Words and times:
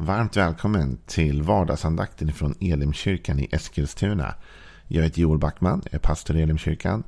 Varmt 0.00 0.36
välkommen 0.36 0.98
till 1.06 1.42
vardagsandakten 1.42 2.32
från 2.32 2.54
Elimkyrkan 2.60 3.38
i 3.38 3.48
Eskilstuna. 3.52 4.34
Jag 4.86 5.02
heter 5.02 5.20
Joel 5.20 5.38
Backman, 5.38 5.82
jag 5.84 5.94
är 5.94 5.98
pastor 5.98 6.36
i 6.36 6.42
Elimkyrkan. 6.42 7.02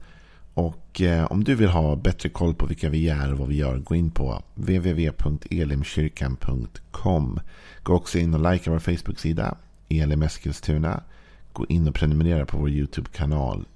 Och 0.55 1.01
eh, 1.01 1.25
om 1.25 1.45
du 1.45 1.55
vill 1.55 1.69
ha 1.69 1.97
bättre 1.97 2.29
koll 2.29 2.55
på 2.55 2.67
vilka 2.67 2.89
vi 2.89 3.09
är 3.09 3.33
och 3.33 3.39
vad 3.39 3.49
vi 3.49 3.57
gör, 3.57 3.79
gå 3.79 3.95
in 3.95 4.11
på 4.11 4.43
www.elimkyrkan.com. 4.55 7.41
Gå 7.83 7.95
också 7.95 8.19
in 8.19 8.35
och 8.35 8.53
likea 8.53 8.73
vår 8.73 8.79
Facebook-sida, 8.79 9.57
Elim 9.89 10.23
Eskilstuna. 10.23 11.03
Gå 11.53 11.67
in 11.69 11.89
och 11.89 11.95
prenumerera 11.95 12.47
på 12.47 12.59
vår 12.59 12.71
YouTube-kanal, 12.71 13.67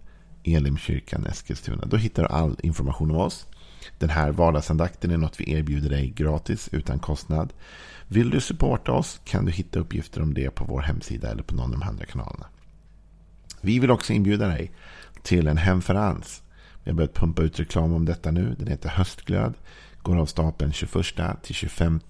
Elimkyrkan 0.44 1.26
Eskilstuna. 1.26 1.84
Då 1.86 1.96
hittar 1.96 2.22
du 2.22 2.28
all 2.28 2.56
information 2.62 3.10
om 3.10 3.16
oss. 3.16 3.46
Den 3.98 4.10
här 4.10 4.32
vardagsandakten 4.32 5.10
är 5.10 5.16
något 5.16 5.40
vi 5.40 5.52
erbjuder 5.52 5.90
dig 5.90 6.10
gratis 6.10 6.68
utan 6.72 6.98
kostnad. 6.98 7.52
Vill 8.08 8.30
du 8.30 8.40
supporta 8.40 8.92
oss 8.92 9.20
kan 9.24 9.44
du 9.44 9.52
hitta 9.52 9.78
uppgifter 9.78 10.22
om 10.22 10.34
det 10.34 10.50
på 10.50 10.64
vår 10.64 10.80
hemsida 10.80 11.30
eller 11.30 11.42
på 11.42 11.54
någon 11.54 11.74
av 11.74 11.80
de 11.80 11.88
andra 11.88 12.04
kanalerna. 12.04 12.46
Vi 13.60 13.78
vill 13.78 13.90
också 13.90 14.12
inbjuda 14.12 14.48
dig 14.48 14.72
till 15.22 15.46
en 15.46 15.56
hemferens. 15.56 16.42
Vi 16.84 16.90
har 16.90 16.96
börjat 16.96 17.14
pumpa 17.14 17.42
ut 17.42 17.60
reklam 17.60 17.92
om 17.92 18.04
detta 18.04 18.30
nu. 18.30 18.54
Den 18.58 18.68
heter 18.68 18.88
Höstglöd. 18.88 19.54
Går 20.02 20.16
av 20.16 20.26
stapeln 20.26 20.72
21 20.72 21.04
till 21.42 21.54
25 21.54 22.00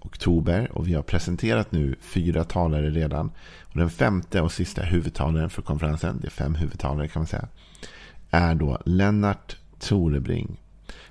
oktober. 0.00 0.68
Och 0.72 0.88
vi 0.88 0.94
har 0.94 1.02
presenterat 1.02 1.72
nu 1.72 1.96
fyra 2.00 2.44
talare 2.44 2.90
redan. 2.90 3.30
Och 3.60 3.78
den 3.78 3.90
femte 3.90 4.40
och 4.40 4.52
sista 4.52 4.82
huvudtalaren 4.82 5.50
för 5.50 5.62
konferensen, 5.62 6.18
det 6.20 6.26
är 6.26 6.30
fem 6.30 6.54
huvudtalare 6.54 7.08
kan 7.08 7.20
man 7.20 7.26
säga, 7.26 7.48
är 8.30 8.54
då 8.54 8.78
Lennart 8.84 9.56
Torebring. 9.78 10.60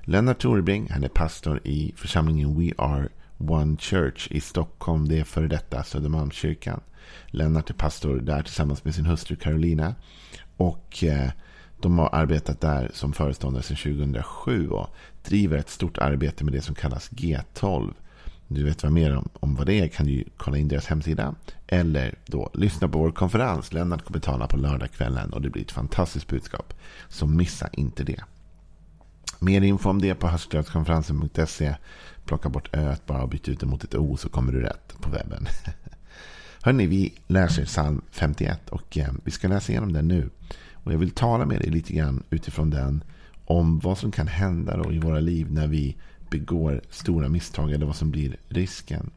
Lennart 0.05 0.39
Torebring, 0.39 0.89
han 0.91 1.03
är 1.03 1.07
pastor 1.07 1.61
i 1.63 1.93
församlingen 1.95 2.59
We 2.59 2.73
Are 2.77 3.07
One 3.37 3.77
Church 3.77 4.27
i 4.31 4.41
Stockholm. 4.41 5.07
Det 5.07 5.19
är 5.19 5.23
före 5.23 5.47
detta 5.47 5.83
Södermalmskyrkan. 5.83 6.81
Lennart 7.27 7.69
är 7.69 7.73
pastor 7.73 8.19
där 8.19 8.43
tillsammans 8.43 8.85
med 8.85 8.95
sin 8.95 9.05
hustru 9.05 9.35
Carolina. 9.35 9.95
Och 10.57 11.03
eh, 11.03 11.29
de 11.81 11.99
har 11.99 12.09
arbetat 12.11 12.61
där 12.61 12.91
som 12.93 13.13
föreståndare 13.13 13.63
sedan 13.63 13.77
2007 13.77 14.69
och 14.69 14.89
driver 15.23 15.57
ett 15.57 15.69
stort 15.69 15.97
arbete 15.97 16.43
med 16.43 16.53
det 16.53 16.61
som 16.61 16.75
kallas 16.75 17.11
G12. 17.11 17.93
Du 18.47 18.63
vet 18.63 18.83
vad 18.83 18.91
mer 18.91 19.15
om, 19.15 19.29
om 19.33 19.55
vad 19.55 19.67
det 19.67 19.73
är 19.73 19.87
kan 19.87 20.05
du 20.05 20.23
kolla 20.37 20.57
in 20.57 20.67
deras 20.67 20.87
hemsida. 20.87 21.35
Eller 21.67 22.15
då 22.25 22.49
lyssna 22.53 22.87
på 22.87 22.99
vår 22.99 23.11
konferens. 23.11 23.73
Lennart 23.73 24.03
kommer 24.03 24.19
tala 24.19 24.47
på 24.47 24.57
lördagskvällen 24.57 25.33
och 25.33 25.41
det 25.41 25.49
blir 25.49 25.63
ett 25.63 25.71
fantastiskt 25.71 26.27
budskap. 26.27 26.73
Så 27.09 27.27
missa 27.27 27.69
inte 27.73 28.03
det. 28.03 28.23
Mer 29.43 29.61
info 29.61 29.89
om 29.89 30.01
det 30.01 30.15
på 30.15 30.27
höstglödskonferensen.se. 30.27 31.75
Plocka 32.25 32.49
bort 32.49 32.75
öet 32.75 33.05
bara 33.05 33.23
och 33.23 33.29
byt 33.29 33.49
ut 33.49 33.59
det 33.59 33.65
mot 33.65 33.83
ett 33.83 33.95
o 33.95 34.17
så 34.17 34.29
kommer 34.29 34.51
du 34.51 34.61
rätt 34.61 34.93
på 35.01 35.09
webben. 35.09 35.47
Hörni, 36.61 36.87
vi 36.87 37.13
läser 37.27 37.65
psalm 37.65 38.01
51 38.11 38.69
och 38.69 38.97
eh, 38.97 39.13
vi 39.23 39.31
ska 39.31 39.47
läsa 39.47 39.71
igenom 39.71 39.93
den 39.93 40.07
nu. 40.07 40.29
Och 40.73 40.93
jag 40.93 40.97
vill 40.97 41.11
tala 41.11 41.45
med 41.45 41.59
dig 41.59 41.69
lite 41.69 41.93
grann 41.93 42.23
utifrån 42.29 42.69
den 42.69 43.03
om 43.45 43.79
vad 43.79 43.97
som 43.97 44.11
kan 44.11 44.27
hända 44.27 44.77
då 44.77 44.91
i 44.91 44.99
våra 44.99 45.19
liv 45.19 45.51
när 45.51 45.67
vi 45.67 45.95
begår 46.29 46.81
stora 46.89 47.29
misstag 47.29 47.71
eller 47.71 47.85
vad 47.85 47.95
som 47.95 48.11
blir 48.11 48.37
risken. 48.47 49.11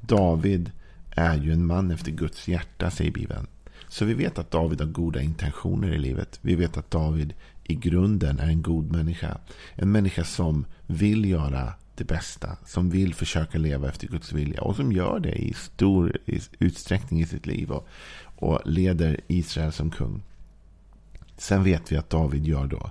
David 0.00 0.70
är 1.10 1.36
ju 1.36 1.52
en 1.52 1.66
man 1.66 1.90
efter 1.90 2.10
Guds 2.10 2.48
hjärta, 2.48 2.90
säger 2.90 3.10
Bibeln. 3.10 3.46
Så 3.88 4.04
vi 4.04 4.14
vet 4.14 4.38
att 4.38 4.50
David 4.50 4.80
har 4.80 4.88
goda 4.88 5.20
intentioner 5.20 5.92
i 5.92 5.98
livet. 5.98 6.38
Vi 6.42 6.54
vet 6.54 6.76
att 6.76 6.90
David 6.90 7.34
i 7.70 7.74
grunden 7.74 8.38
är 8.38 8.46
en 8.46 8.62
god 8.62 8.92
människa. 8.92 9.38
En 9.74 9.92
människa 9.92 10.24
som 10.24 10.66
vill 10.86 11.24
göra 11.24 11.72
det 11.94 12.04
bästa. 12.04 12.56
Som 12.66 12.90
vill 12.90 13.14
försöka 13.14 13.58
leva 13.58 13.88
efter 13.88 14.08
Guds 14.08 14.32
vilja. 14.32 14.62
Och 14.62 14.76
som 14.76 14.92
gör 14.92 15.20
det 15.20 15.32
i 15.32 15.52
stor 15.52 16.18
utsträckning 16.58 17.20
i 17.20 17.26
sitt 17.26 17.46
liv. 17.46 17.70
Och, 17.70 17.88
och 18.36 18.60
leder 18.64 19.20
Israel 19.26 19.72
som 19.72 19.90
kung. 19.90 20.22
Sen 21.36 21.64
vet 21.64 21.92
vi 21.92 21.96
att 21.96 22.10
David 22.10 22.46
gör 22.46 22.66
då 22.66 22.90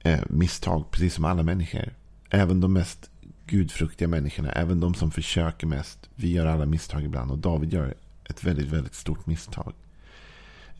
eh, 0.00 0.20
misstag. 0.28 0.90
Precis 0.90 1.14
som 1.14 1.24
alla 1.24 1.42
människor. 1.42 1.94
Även 2.30 2.60
de 2.60 2.72
mest 2.72 3.10
gudfruktiga 3.46 4.08
människorna. 4.08 4.52
Även 4.52 4.80
de 4.80 4.94
som 4.94 5.10
försöker 5.10 5.66
mest. 5.66 6.08
Vi 6.14 6.32
gör 6.32 6.46
alla 6.46 6.66
misstag 6.66 7.04
ibland. 7.04 7.30
Och 7.30 7.38
David 7.38 7.72
gör 7.72 7.94
ett 8.24 8.44
väldigt, 8.44 8.68
väldigt 8.68 8.94
stort 8.94 9.26
misstag. 9.26 9.72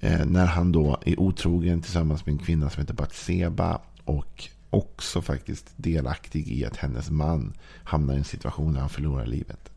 Eh, 0.00 0.26
när 0.26 0.46
han 0.46 0.72
då 0.72 0.98
är 1.04 1.20
otrogen 1.20 1.82
tillsammans 1.82 2.26
med 2.26 2.32
en 2.32 2.38
kvinna 2.38 2.70
som 2.70 2.80
heter 2.80 2.94
Batseba. 2.94 3.80
Och 4.04 4.48
också 4.70 5.22
faktiskt 5.22 5.72
delaktig 5.76 6.48
i 6.48 6.64
att 6.64 6.76
hennes 6.76 7.10
man 7.10 7.52
hamnar 7.84 8.14
i 8.14 8.18
en 8.18 8.24
situation 8.24 8.72
där 8.72 8.80
han 8.80 8.88
förlorar 8.88 9.26
livet. 9.26 9.70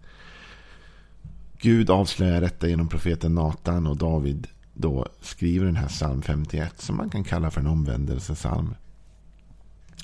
Gud 1.58 1.90
avslöjar 1.90 2.42
detta 2.42 2.68
genom 2.68 2.90
profeten 2.90 3.36
Natan 3.36 3.88
och 3.88 3.98
David 3.98 4.48
då 4.74 5.08
skriver 5.22 5.66
den 5.66 5.76
här 5.76 5.88
psalm 5.88 6.22
51 6.22 6.82
som 6.82 6.98
man 6.98 7.10
kan 7.10 7.24
kalla 7.24 7.52
för 7.52 7.62
en 7.62 7.68
omvändelsesalm. 7.68 8.76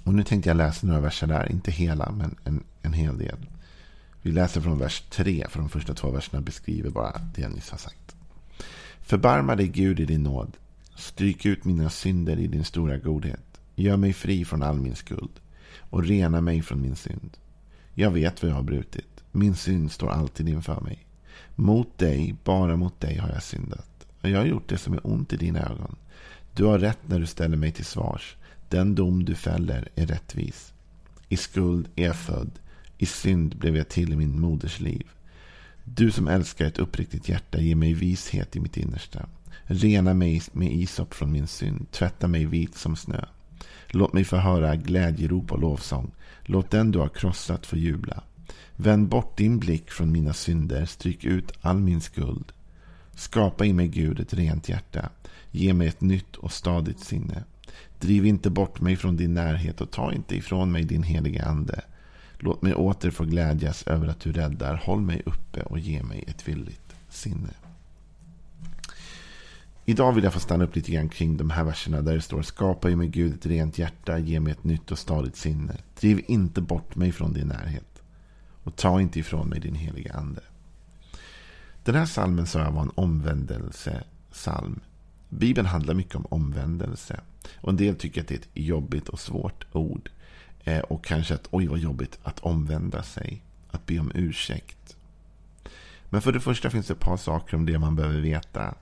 Och 0.03 0.13
nu 0.13 0.24
tänkte 0.24 0.50
jag 0.50 0.57
läsa 0.57 0.88
några 0.88 1.01
verser 1.01 1.28
där, 1.28 1.51
inte 1.51 1.72
hela 1.72 2.12
men 2.12 2.36
en, 2.44 2.63
en 2.81 2.94
hel 2.94 3.18
del. 3.18 3.38
Vi 4.22 4.31
läser 4.31 4.62
från 4.62 4.80
vers 4.80 5.03
3, 5.09 5.46
för 5.50 5.59
de 5.59 5.69
första 5.69 5.94
två 5.94 6.12
verserna 6.12 6.41
beskriver 6.41 6.90
bara 6.90 7.22
det 7.36 7.41
jag 7.41 7.51
nyss 7.51 7.69
har 7.69 7.78
sagt. 7.78 8.16
Förbarma 9.09 9.56
dig 9.56 9.68
Gud 9.68 10.00
i 10.00 10.06
din 10.06 10.24
nåd. 10.24 10.58
Stryk 10.96 11.46
ut 11.46 11.66
mina 11.66 11.90
synder 11.90 12.40
i 12.40 12.47
din 12.47 12.64
stora 12.64 12.97
godhet. 12.97 13.62
Gör 13.75 13.97
mig 13.97 14.14
fri 14.14 14.46
från 14.46 14.64
all 14.64 14.80
min 14.80 14.96
skuld 14.96 15.31
och 15.80 16.03
rena 16.03 16.42
mig 16.42 16.62
från 16.62 16.81
min 16.81 16.96
synd. 16.96 17.38
Jag 17.94 18.12
vet 18.12 18.44
vad 18.44 18.52
jag 18.52 18.56
har 18.56 18.64
brutit. 18.64 19.24
Min 19.31 19.56
synd 19.56 19.92
står 19.92 20.09
alltid 20.09 20.50
inför 20.50 20.81
mig. 20.81 21.06
Mot 21.56 21.98
dig, 21.98 22.36
bara 22.44 22.75
mot 22.75 23.00
dig 23.00 23.18
har 23.18 23.30
jag 23.30 23.44
syndat. 23.44 24.08
Och 24.22 24.30
jag 24.30 24.40
har 24.40 24.46
gjort 24.46 24.69
det 24.69 24.78
som 24.78 24.94
är 24.94 25.08
ont 25.08 25.34
i 25.34 25.38
dina 25.38 25.59
ögon. 25.59 25.96
Du 26.53 26.66
har 26.66 26.80
rätt 26.80 27.00
när 27.08 27.19
du 27.19 27.25
ställer 27.25 27.58
mig 27.58 27.72
till 27.72 27.86
svars. 27.86 28.36
Den 28.69 28.96
dom 28.96 29.25
du 29.25 29.36
fäller 29.36 29.90
är 29.96 30.06
rättvis. 30.06 30.74
I 31.30 31.38
skuld 31.38 31.88
är 31.96 32.06
jag 32.06 32.16
född. 32.16 32.52
I 32.98 33.06
synd 33.06 33.58
blev 33.58 33.78
jag 33.78 33.90
till 33.90 34.14
i 34.14 34.16
min 34.16 34.40
moders 34.40 34.80
liv. 34.80 35.08
Du 35.95 36.11
som 36.11 36.27
älskar 36.27 36.66
ett 36.66 36.77
uppriktigt 36.77 37.29
hjärta, 37.29 37.59
ge 37.59 37.75
mig 37.75 37.94
vishet 37.94 38.55
i 38.55 38.59
mitt 38.59 38.77
innersta. 38.77 39.29
Rena 39.63 40.13
mig 40.13 40.41
med 40.51 40.72
isop 40.72 41.13
från 41.13 41.31
min 41.31 41.47
synd. 41.47 41.91
Tvätta 41.91 42.27
mig 42.27 42.45
vit 42.45 42.75
som 42.75 42.95
snö. 42.95 43.25
Låt 43.88 44.13
mig 44.13 44.23
få 44.23 44.35
höra 44.38 44.75
glädjerop 44.75 45.51
och 45.51 45.59
lovsång. 45.59 46.11
Låt 46.44 46.72
den 46.72 46.91
du 46.91 47.00
har 47.00 47.09
krossat 47.09 47.66
få 47.66 47.77
jubla. 47.77 48.23
Vänd 48.75 49.07
bort 49.07 49.38
din 49.38 49.59
blick 49.59 49.91
från 49.91 50.11
mina 50.11 50.33
synder. 50.33 50.85
Stryk 50.85 51.25
ut 51.25 51.51
all 51.61 51.79
min 51.79 52.01
skuld. 52.01 52.51
Skapa 53.16 53.66
i 53.66 53.73
mig 53.73 53.88
Gud 53.88 54.19
ett 54.19 54.33
rent 54.33 54.69
hjärta. 54.69 55.09
Ge 55.51 55.73
mig 55.73 55.88
ett 55.88 56.01
nytt 56.01 56.35
och 56.35 56.51
stadigt 56.51 57.00
sinne. 57.00 57.44
Driv 58.00 58.25
inte 58.25 58.50
bort 58.50 58.81
mig 58.81 58.95
från 58.95 59.17
din 59.17 59.33
närhet 59.33 59.81
och 59.81 59.91
ta 59.91 60.13
inte 60.13 60.35
ifrån 60.35 60.71
mig 60.71 60.83
din 60.83 61.03
heliga 61.03 61.45
ande. 61.45 61.81
Låt 62.39 62.61
mig 62.61 62.73
åter 62.73 63.11
få 63.11 63.23
glädjas 63.23 63.83
över 63.88 64.07
att 64.07 64.19
du 64.19 64.31
räddar. 64.31 64.75
Håll 64.75 65.01
mig 65.01 65.22
uppe 65.25 65.61
och 65.61 65.79
ge 65.79 66.03
mig 66.03 66.23
ett 66.27 66.47
villigt 66.47 66.95
sinne. 67.09 67.50
Idag 69.85 70.11
vill 70.13 70.23
jag 70.23 70.33
få 70.33 70.39
stanna 70.39 70.63
upp 70.63 70.75
lite 70.75 70.91
grann 70.91 71.09
kring 71.09 71.38
de 71.38 71.50
här 71.50 71.63
verserna 71.63 72.01
där 72.01 72.13
det 72.13 72.22
står 72.22 72.41
Skapa 72.41 72.89
i 72.89 72.95
mig 72.95 73.07
Gud 73.07 73.33
ett 73.33 73.45
rent 73.45 73.77
hjärta, 73.77 74.17
ge 74.17 74.39
mig 74.39 74.51
ett 74.51 74.63
nytt 74.63 74.91
och 74.91 75.00
stadigt 75.00 75.35
sinne. 75.35 75.77
Driv 76.00 76.22
inte 76.27 76.61
bort 76.61 76.95
mig 76.95 77.11
från 77.11 77.33
din 77.33 77.47
närhet. 77.47 78.01
Och 78.63 78.75
ta 78.75 79.01
inte 79.01 79.19
ifrån 79.19 79.50
mig 79.50 79.59
din 79.59 79.75
heliga 79.75 80.13
ande. 80.13 80.41
Den 81.83 81.95
här 81.95 82.06
salmen 82.06 82.47
sa 82.47 82.59
jag 82.59 82.71
var 82.71 82.81
en 82.81 82.91
omvändelsesalm. 82.95 84.79
Bibeln 85.29 85.67
handlar 85.67 85.94
mycket 85.94 86.16
om 86.16 86.25
omvändelse. 86.29 87.19
Och 87.61 87.69
en 87.69 87.77
del 87.77 87.95
tycker 87.95 88.21
att 88.21 88.27
det 88.27 88.35
är 88.35 88.39
ett 88.39 88.50
jobbigt 88.53 89.09
och 89.09 89.19
svårt 89.19 89.66
ord. 89.71 90.09
Eh, 90.64 90.80
och 90.80 91.06
kanske 91.06 91.34
att 91.34 91.47
oj 91.52 91.68
vad 91.68 91.80
jobbigt 91.80 92.20
att 92.24 92.40
omvända 92.40 93.03
sig. 93.03 93.42
Att 93.72 93.86
be 93.86 94.00
om 94.00 94.12
ursäkt. 94.16 94.97
Men 96.09 96.22
för 96.22 96.31
det 96.31 96.39
första 96.39 96.69
finns 96.69 96.88
det 96.88 96.94
ett 96.94 97.00
par 97.00 97.18
saker 97.18 97.57
om 97.57 97.66
det 97.66 97.80
man 97.80 97.95
behöver 97.95 98.19
veta. 98.19 98.75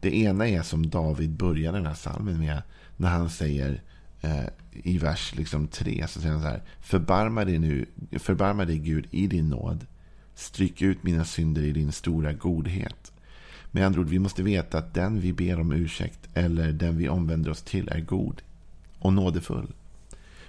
Det 0.00 0.16
ena 0.16 0.48
är 0.48 0.62
som 0.62 0.90
David 0.90 1.30
börjar 1.30 1.72
den 1.72 1.86
här 1.86 1.94
salmen 1.94 2.38
med. 2.38 2.62
När 2.96 3.08
han 3.08 3.30
säger 3.30 3.82
eh, 4.20 4.44
i 4.72 4.98
vers 4.98 5.34
liksom 5.36 5.68
3. 5.68 6.06
Så 6.08 6.20
säger 6.20 6.32
han 6.32 6.42
så 6.42 6.48
här. 6.48 6.62
Förbarma 6.80 7.44
dig 7.44 7.58
nu. 7.58 7.86
Förbarma 8.18 8.64
dig 8.64 8.78
Gud 8.78 9.06
i 9.10 9.26
din 9.26 9.48
nåd. 9.48 9.86
Stryk 10.34 10.82
ut 10.82 11.02
mina 11.02 11.24
synder 11.24 11.62
i 11.62 11.72
din 11.72 11.92
stora 11.92 12.32
godhet. 12.32 13.12
Med 13.70 13.86
andra 13.86 14.00
ord, 14.00 14.08
vi 14.08 14.18
måste 14.18 14.42
veta 14.42 14.78
att 14.78 14.94
den 14.94 15.20
vi 15.20 15.32
ber 15.32 15.60
om 15.60 15.72
ursäkt 15.72 16.28
eller 16.34 16.72
den 16.72 16.96
vi 16.96 17.08
omvänder 17.08 17.50
oss 17.50 17.62
till 17.62 17.88
är 17.88 18.00
god 18.00 18.42
och 18.98 19.12
nådefull. 19.12 19.72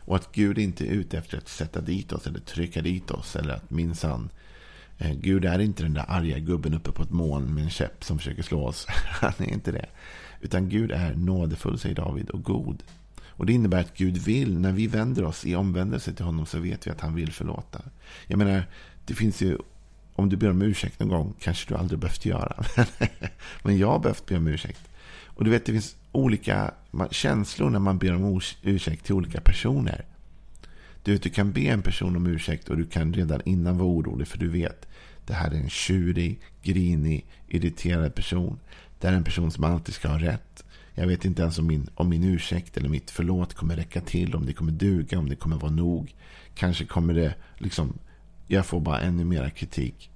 Och 0.05 0.15
att 0.15 0.31
Gud 0.31 0.57
inte 0.57 0.85
är 0.85 0.91
ute 0.91 1.17
efter 1.17 1.37
att 1.37 1.47
sätta 1.47 1.81
dit 1.81 2.11
oss 2.11 2.27
eller 2.27 2.39
trycka 2.39 2.81
dit 2.81 3.11
oss 3.11 3.35
eller 3.35 3.53
att 3.53 3.69
minsann 3.69 4.29
Eh, 5.01 5.13
Gud 5.13 5.45
är 5.45 5.59
inte 5.59 5.83
den 5.83 5.93
där 5.93 6.05
arga 6.07 6.39
gubben 6.39 6.73
uppe 6.73 6.91
på 6.91 7.03
ett 7.03 7.11
moln 7.11 7.53
med 7.53 7.63
en 7.63 7.69
käpp 7.69 8.03
som 8.03 8.17
försöker 8.17 8.43
slå 8.43 8.67
oss. 8.67 8.85
Han 9.05 9.33
är 9.37 9.53
inte 9.53 9.71
det. 9.71 9.85
Utan 10.41 10.69
Gud 10.69 10.91
är 10.91 11.15
nådefull, 11.15 11.79
säger 11.79 11.95
David, 11.95 12.29
och 12.29 12.43
god. 12.43 12.83
Och 13.23 13.45
det 13.45 13.53
innebär 13.53 13.79
att 13.79 13.97
Gud 13.97 14.17
vill, 14.17 14.59
när 14.59 14.71
vi 14.71 14.87
vänder 14.87 15.23
oss 15.23 15.45
i 15.45 15.55
omvändelse 15.55 16.13
till 16.13 16.25
honom 16.25 16.45
så 16.45 16.59
vet 16.59 16.87
vi 16.87 16.91
att 16.91 17.01
han 17.01 17.15
vill 17.15 17.31
förlåta. 17.31 17.81
Jag 18.27 18.37
menar, 18.37 18.63
det 19.05 19.13
finns 19.13 19.41
ju 19.41 19.57
om 20.13 20.29
du 20.29 20.37
ber 20.37 20.49
om 20.49 20.61
ursäkt 20.61 20.99
någon 20.99 21.09
gång 21.09 21.33
kanske 21.39 21.73
du 21.73 21.79
aldrig 21.79 21.99
behövt 21.99 22.25
göra. 22.25 22.63
Men 23.63 23.77
jag 23.77 23.87
har 23.87 23.99
behövt 23.99 24.25
be 24.25 24.37
om 24.37 24.47
ursäkt. 24.47 24.81
Och 25.41 25.45
du 25.45 25.51
vet, 25.51 25.65
det 25.65 25.71
finns 25.71 25.95
olika 26.11 26.73
känslor 27.11 27.69
när 27.69 27.79
man 27.79 27.97
ber 27.97 28.15
om 28.15 28.41
ursäkt 28.61 29.05
till 29.05 29.15
olika 29.15 29.41
personer. 29.41 30.05
Du 31.03 31.11
vet, 31.11 31.23
du 31.23 31.29
kan 31.29 31.51
be 31.51 31.61
en 31.61 31.81
person 31.81 32.15
om 32.15 32.27
ursäkt 32.27 32.69
och 32.69 32.77
du 32.77 32.85
kan 32.85 33.13
redan 33.13 33.41
innan 33.45 33.77
vara 33.77 33.89
orolig 33.89 34.27
för 34.27 34.37
du 34.37 34.49
vet 34.49 34.87
det 35.25 35.33
här 35.33 35.51
är 35.51 35.55
en 35.55 35.69
tjurig, 35.69 36.39
grinig, 36.63 37.25
irriterad 37.47 38.15
person. 38.15 38.59
Det 38.99 39.07
här 39.07 39.13
är 39.13 39.17
en 39.17 39.23
person 39.23 39.51
som 39.51 39.63
alltid 39.63 39.95
ska 39.95 40.07
ha 40.07 40.19
rätt. 40.19 40.63
Jag 40.93 41.07
vet 41.07 41.25
inte 41.25 41.41
ens 41.41 41.59
om 41.59 41.67
min, 41.67 41.89
om 41.95 42.09
min 42.09 42.23
ursäkt 42.23 42.77
eller 42.77 42.89
mitt 42.89 43.11
förlåt 43.11 43.53
kommer 43.53 43.75
räcka 43.75 44.01
till. 44.01 44.35
Om 44.35 44.45
det 44.45 44.53
kommer 44.53 44.71
duga, 44.71 45.19
om 45.19 45.29
det 45.29 45.35
kommer 45.35 45.57
vara 45.57 45.71
nog. 45.71 46.15
Kanske 46.55 46.85
kommer 46.85 47.13
det 47.13 47.35
liksom, 47.57 47.93
jag 48.47 48.65
får 48.65 48.79
bara 48.79 48.99
ännu 48.99 49.25
mera 49.25 49.49
kritik. 49.49 50.09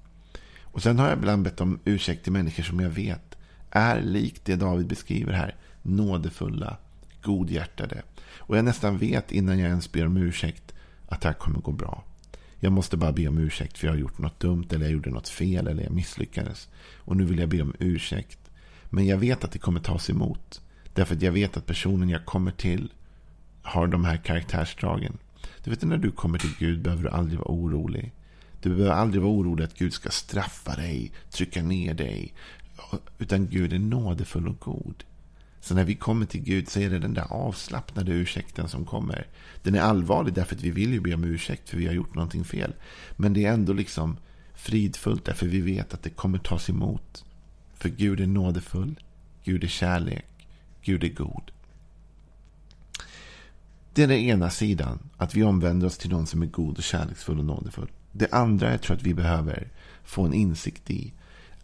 Och 0.61 0.83
sen 0.83 0.99
har 0.99 1.09
jag 1.09 1.17
ibland 1.17 1.43
bett 1.43 1.61
om 1.61 1.79
ursäkt 1.85 2.23
till 2.23 2.33
människor 2.33 2.63
som 2.63 2.79
jag 2.79 2.89
vet 2.89 3.24
är 3.75 4.01
likt 4.01 4.45
det 4.45 4.55
David 4.55 4.87
beskriver 4.87 5.33
här. 5.33 5.55
Nådefulla, 5.81 6.77
godhjärtade. 7.21 8.01
Och 8.37 8.57
jag 8.57 8.65
nästan 8.65 8.97
vet 8.97 9.31
innan 9.31 9.59
jag 9.59 9.69
ens 9.69 9.91
ber 9.91 10.05
om 10.05 10.17
ursäkt 10.17 10.73
att 11.07 11.21
det 11.21 11.27
här 11.27 11.35
kommer 11.35 11.59
gå 11.59 11.71
bra. 11.71 12.03
Jag 12.59 12.71
måste 12.71 12.97
bara 12.97 13.11
be 13.11 13.27
om 13.27 13.37
ursäkt 13.37 13.77
för 13.77 13.87
jag 13.87 13.93
har 13.93 13.99
gjort 13.99 14.17
något 14.17 14.39
dumt 14.39 14.65
eller 14.69 14.85
jag 14.85 14.93
gjorde 14.93 15.09
något 15.09 15.29
fel 15.29 15.67
eller 15.67 15.83
jag 15.83 15.91
misslyckades. 15.91 16.69
Och 16.95 17.17
nu 17.17 17.25
vill 17.25 17.39
jag 17.39 17.49
be 17.49 17.61
om 17.61 17.73
ursäkt. 17.79 18.39
Men 18.89 19.05
jag 19.05 19.17
vet 19.17 19.43
att 19.43 19.51
det 19.51 19.59
kommer 19.59 19.79
tas 19.79 20.09
emot. 20.09 20.61
Därför 20.93 21.15
att 21.15 21.21
jag 21.21 21.31
vet 21.31 21.57
att 21.57 21.65
personen 21.65 22.09
jag 22.09 22.25
kommer 22.25 22.51
till 22.51 22.93
har 23.61 23.87
de 23.87 24.05
här 24.05 24.17
karaktärsdragen. 24.17 25.17
Du 25.63 25.69
vet 25.69 25.83
när 25.83 25.97
du 25.97 26.11
kommer 26.11 26.39
till 26.39 26.55
Gud 26.59 26.81
behöver 26.81 27.03
du 27.03 27.09
aldrig 27.09 27.39
vara 27.39 27.51
orolig. 27.51 28.13
Du 28.61 28.75
behöver 28.75 28.95
aldrig 28.95 29.23
vara 29.23 29.33
orolig 29.33 29.63
att 29.63 29.77
Gud 29.77 29.93
ska 29.93 30.09
straffa 30.09 30.75
dig, 30.75 31.11
trycka 31.31 31.63
ner 31.63 31.93
dig. 31.93 32.33
Utan 33.17 33.47
Gud 33.47 33.73
är 33.73 33.79
nådefull 33.79 34.47
och 34.47 34.59
god. 34.59 35.03
Så 35.61 35.75
när 35.75 35.83
vi 35.83 35.95
kommer 35.95 36.25
till 36.25 36.41
Gud 36.41 36.69
så 36.69 36.79
är 36.79 36.89
det 36.89 36.99
den 36.99 37.13
där 37.13 37.33
avslappnade 37.33 38.11
ursäkten 38.11 38.69
som 38.69 38.85
kommer. 38.85 39.27
Den 39.63 39.75
är 39.75 39.81
allvarlig 39.81 40.33
därför 40.33 40.55
att 40.55 40.61
vi 40.61 40.71
vill 40.71 40.93
ju 40.93 40.99
be 40.99 41.13
om 41.13 41.23
ursäkt 41.23 41.69
för 41.69 41.77
vi 41.77 41.87
har 41.87 41.93
gjort 41.93 42.15
någonting 42.15 42.43
fel. 42.43 42.73
Men 43.17 43.33
det 43.33 43.45
är 43.45 43.53
ändå 43.53 43.73
liksom 43.73 44.17
fridfullt 44.53 45.25
därför 45.25 45.47
vi 45.47 45.61
vet 45.61 45.93
att 45.93 46.03
det 46.03 46.09
kommer 46.09 46.37
tas 46.37 46.69
emot. 46.69 47.25
För 47.73 47.89
Gud 47.89 48.19
är 48.19 48.27
nådefull, 48.27 48.99
Gud 49.43 49.63
är 49.63 49.67
kärlek, 49.67 50.47
Gud 50.81 51.03
är 51.03 51.09
god. 51.09 51.51
Det 53.93 54.03
är 54.03 54.07
den 54.07 54.17
ena 54.17 54.49
sidan, 54.49 54.99
att 55.17 55.35
vi 55.35 55.43
omvänder 55.43 55.87
oss 55.87 55.97
till 55.97 56.09
någon 56.09 56.27
som 56.27 56.41
är 56.41 56.45
god 56.45 56.77
och 56.77 56.83
kärleksfull 56.83 57.39
och 57.39 57.45
nådefull. 57.45 57.91
Det 58.11 58.33
andra 58.33 58.71
jag 58.71 58.81
tror 58.81 58.95
att 58.95 59.03
vi 59.03 59.13
behöver 59.13 59.67
få 60.03 60.25
en 60.25 60.33
insikt 60.33 60.91
i 60.91 61.13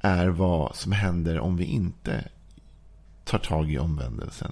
är 0.01 0.27
vad 0.27 0.75
som 0.75 0.91
händer 0.91 1.39
om 1.39 1.57
vi 1.57 1.65
inte 1.65 2.29
tar 3.23 3.37
tag 3.39 3.71
i 3.71 3.79
omvändelsen. 3.79 4.51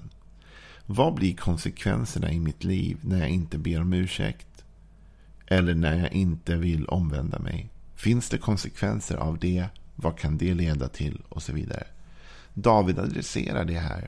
Vad 0.86 1.14
blir 1.14 1.36
konsekvenserna 1.36 2.32
i 2.32 2.40
mitt 2.40 2.64
liv 2.64 2.98
när 3.02 3.20
jag 3.20 3.30
inte 3.30 3.58
ber 3.58 3.82
om 3.82 3.94
ursäkt? 3.94 4.64
Eller 5.48 5.76
när 5.76 5.98
jag 5.98 6.14
inte 6.14 6.56
vill 6.56 6.86
omvända 6.86 7.40
mig? 7.40 7.70
Finns 7.96 8.30
det 8.30 8.38
konsekvenser 8.38 9.16
av 9.18 9.38
det? 9.38 9.66
Vad 9.96 10.18
kan 10.18 10.38
det 10.38 10.54
leda 10.54 10.88
till? 10.88 11.22
Och 11.30 11.44
så 11.44 11.54
vidare. 11.54 11.88
David 12.54 13.00
adresserar 13.00 13.66
det 13.66 13.80
här. 13.80 14.08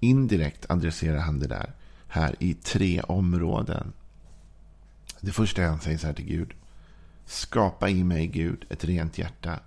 Indirekt 0.00 0.70
adresserar 0.70 1.18
han 1.18 1.38
det 1.38 1.46
där 1.46 1.72
här 2.08 2.36
i 2.38 2.54
tre 2.54 3.00
områden. 3.00 3.92
Det 5.20 5.32
första 5.32 5.62
han 5.62 5.80
säger 5.80 5.98
så 5.98 6.06
här 6.06 6.14
till 6.14 6.24
Gud. 6.24 6.52
Skapa 7.26 7.88
i 7.88 8.04
mig, 8.04 8.26
Gud, 8.26 8.64
ett 8.70 8.84
rent 8.84 9.18
hjärta. 9.18 9.60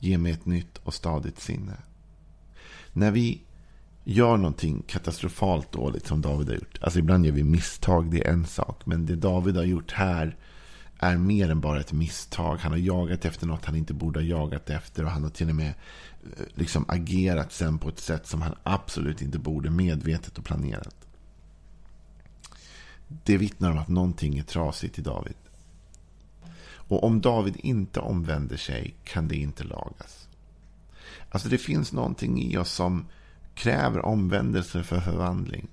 Ge 0.00 0.18
mig 0.18 0.32
ett 0.32 0.46
nytt 0.46 0.78
och 0.78 0.94
stadigt 0.94 1.40
sinne. 1.40 1.76
När 2.92 3.10
vi 3.10 3.42
gör 4.04 4.36
någonting 4.36 4.82
katastrofalt 4.86 5.72
dåligt 5.72 6.06
som 6.06 6.20
David 6.20 6.48
har 6.48 6.54
gjort. 6.54 6.78
Alltså 6.80 6.98
ibland 6.98 7.26
gör 7.26 7.32
vi 7.32 7.44
misstag, 7.44 8.10
det 8.10 8.26
är 8.26 8.32
en 8.32 8.46
sak. 8.46 8.86
Men 8.86 9.06
det 9.06 9.16
David 9.16 9.56
har 9.56 9.64
gjort 9.64 9.92
här 9.92 10.36
är 10.98 11.16
mer 11.16 11.50
än 11.50 11.60
bara 11.60 11.80
ett 11.80 11.92
misstag. 11.92 12.56
Han 12.56 12.72
har 12.72 12.78
jagat 12.78 13.24
efter 13.24 13.46
något 13.46 13.64
han 13.64 13.76
inte 13.76 13.94
borde 13.94 14.20
ha 14.20 14.24
jagat 14.24 14.70
efter. 14.70 15.04
Och 15.04 15.10
han 15.10 15.22
har 15.22 15.30
till 15.30 15.48
och 15.48 15.54
med 15.54 15.74
eh, 16.22 16.44
liksom 16.54 16.84
agerat 16.88 17.52
sen 17.52 17.78
på 17.78 17.88
ett 17.88 17.98
sätt 17.98 18.26
som 18.26 18.42
han 18.42 18.54
absolut 18.62 19.22
inte 19.22 19.38
borde 19.38 19.70
medvetet 19.70 20.38
och 20.38 20.44
planerat. 20.44 20.94
Det 23.24 23.36
vittnar 23.36 23.70
om 23.70 23.78
att 23.78 23.88
någonting 23.88 24.38
är 24.38 24.42
trasigt 24.42 24.98
i 24.98 25.02
David. 25.02 25.34
Och 26.90 27.04
om 27.04 27.20
David 27.20 27.56
inte 27.56 28.00
omvänder 28.00 28.56
sig 28.56 28.94
kan 29.04 29.28
det 29.28 29.36
inte 29.36 29.64
lagas. 29.64 30.28
Alltså 31.28 31.48
det 31.48 31.58
finns 31.58 31.92
någonting 31.92 32.42
i 32.42 32.56
oss 32.56 32.72
som 32.72 33.06
kräver 33.54 34.04
omvändelse 34.04 34.82
för 34.82 35.00
förvandling. 35.00 35.68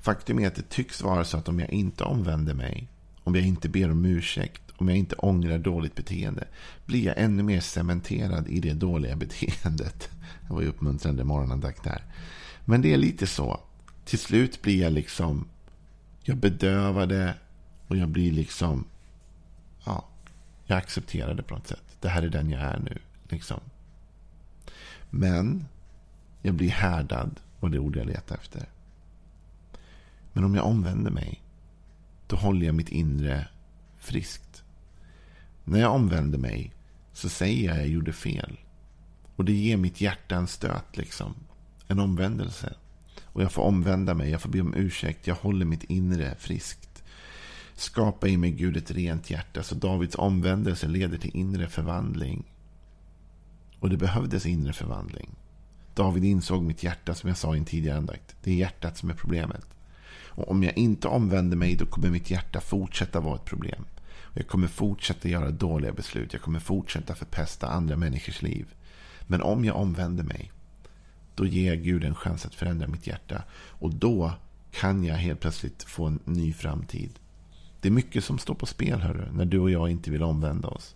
Faktum 0.00 0.38
är 0.38 0.46
att 0.46 0.54
det 0.54 0.68
tycks 0.68 1.02
vara 1.02 1.24
så 1.24 1.36
att 1.36 1.48
om 1.48 1.60
jag 1.60 1.70
inte 1.70 2.04
omvänder 2.04 2.54
mig, 2.54 2.88
om 3.24 3.34
jag 3.34 3.44
inte 3.44 3.68
ber 3.68 3.90
om 3.90 4.04
ursäkt, 4.04 4.62
om 4.76 4.88
jag 4.88 4.98
inte 4.98 5.16
ångrar 5.16 5.58
dåligt 5.58 5.94
beteende, 5.94 6.44
blir 6.86 7.04
jag 7.04 7.18
ännu 7.18 7.42
mer 7.42 7.60
cementerad 7.60 8.48
i 8.48 8.60
det 8.60 8.72
dåliga 8.72 9.16
beteendet. 9.16 10.10
Det 10.48 10.54
var 10.54 10.60
ju 10.62 10.68
uppmuntrande 10.68 11.24
morgonandakt 11.24 11.84
där. 11.84 12.04
Men 12.64 12.82
det 12.82 12.92
är 12.92 12.98
lite 12.98 13.26
så. 13.26 13.60
Till 14.04 14.18
slut 14.18 14.62
blir 14.62 14.82
jag 14.82 14.92
liksom, 14.92 15.48
jag 16.22 16.36
bedövar 16.36 17.06
det 17.06 17.34
och 17.88 17.96
jag 17.96 18.08
blir 18.08 18.32
liksom, 18.32 18.84
jag 20.66 20.78
accepterar 20.78 21.34
det 21.34 21.42
på 21.42 21.54
något 21.54 21.66
sätt. 21.66 21.96
Det 22.00 22.08
här 22.08 22.22
är 22.22 22.28
den 22.28 22.50
jag 22.50 22.60
är 22.60 22.78
nu. 22.78 22.98
Liksom. 23.28 23.60
Men 25.10 25.66
jag 26.42 26.54
blir 26.54 26.70
härdad 26.70 27.40
och 27.60 27.70
det 27.70 27.78
ord 27.78 27.96
jag 27.96 28.06
letar 28.06 28.36
efter. 28.36 28.68
Men 30.32 30.44
om 30.44 30.54
jag 30.54 30.66
omvänder 30.66 31.10
mig, 31.10 31.42
då 32.26 32.36
håller 32.36 32.66
jag 32.66 32.74
mitt 32.74 32.88
inre 32.88 33.48
friskt. 33.98 34.64
När 35.64 35.80
jag 35.80 35.92
omvänder 35.92 36.38
mig 36.38 36.72
så 37.12 37.28
säger 37.28 37.64
jag 37.64 37.72
att 37.72 37.78
jag 37.78 37.88
gjorde 37.88 38.12
fel. 38.12 38.58
Och 39.36 39.44
det 39.44 39.52
ger 39.52 39.76
mitt 39.76 40.00
hjärta 40.00 40.36
en 40.36 40.46
stöt, 40.46 40.96
liksom. 40.96 41.34
En 41.88 41.98
omvändelse. 41.98 42.74
Och 43.22 43.42
jag 43.42 43.52
får 43.52 43.62
omvända 43.62 44.14
mig, 44.14 44.30
jag 44.30 44.40
får 44.40 44.48
be 44.48 44.60
om 44.60 44.74
ursäkt, 44.74 45.26
jag 45.26 45.34
håller 45.34 45.66
mitt 45.66 45.84
inre 45.84 46.34
friskt. 46.38 46.93
Skapa 47.74 48.28
i 48.28 48.36
mig 48.36 48.50
Gud 48.50 48.76
ett 48.76 48.90
rent 48.90 49.30
hjärta. 49.30 49.62
Så 49.62 49.74
Davids 49.74 50.14
omvändelse 50.14 50.88
leder 50.88 51.18
till 51.18 51.36
inre 51.36 51.68
förvandling. 51.68 52.44
Och 53.80 53.90
det 53.90 53.96
behövdes 53.96 54.46
inre 54.46 54.72
förvandling. 54.72 55.30
David 55.94 56.24
insåg 56.24 56.62
mitt 56.62 56.82
hjärta 56.82 57.14
som 57.14 57.28
jag 57.28 57.36
sa 57.36 57.54
i 57.54 57.58
en 57.58 57.64
tidigare 57.64 57.98
andakt. 57.98 58.36
Det 58.42 58.50
är 58.50 58.54
hjärtat 58.54 58.96
som 58.96 59.10
är 59.10 59.14
problemet. 59.14 59.66
Och 60.36 60.50
om 60.50 60.62
jag 60.62 60.78
inte 60.78 61.08
omvänder 61.08 61.56
mig 61.56 61.76
då 61.76 61.86
kommer 61.86 62.10
mitt 62.10 62.30
hjärta 62.30 62.60
fortsätta 62.60 63.20
vara 63.20 63.36
ett 63.36 63.44
problem. 63.44 63.84
Och 64.16 64.38
jag 64.38 64.48
kommer 64.48 64.66
fortsätta 64.66 65.28
göra 65.28 65.50
dåliga 65.50 65.92
beslut. 65.92 66.32
Jag 66.32 66.42
kommer 66.42 66.60
fortsätta 66.60 67.14
förpesta 67.14 67.68
andra 67.68 67.96
människors 67.96 68.42
liv. 68.42 68.66
Men 69.26 69.42
om 69.42 69.64
jag 69.64 69.76
omvänder 69.76 70.24
mig 70.24 70.52
då 71.34 71.46
ger 71.46 71.66
jag 71.66 71.82
Gud 71.82 72.04
en 72.04 72.14
chans 72.14 72.46
att 72.46 72.54
förändra 72.54 72.86
mitt 72.86 73.06
hjärta. 73.06 73.42
Och 73.54 73.94
då 73.94 74.32
kan 74.70 75.04
jag 75.04 75.16
helt 75.16 75.40
plötsligt 75.40 75.82
få 75.82 76.06
en 76.06 76.20
ny 76.24 76.52
framtid. 76.52 77.18
Det 77.84 77.88
är 77.88 77.92
mycket 77.92 78.24
som 78.24 78.38
står 78.38 78.54
på 78.54 78.66
spel 78.66 79.00
hörru, 79.00 79.32
när 79.32 79.44
du 79.44 79.58
och 79.58 79.70
jag 79.70 79.90
inte 79.90 80.10
vill 80.10 80.22
omvända 80.22 80.68
oss. 80.68 80.94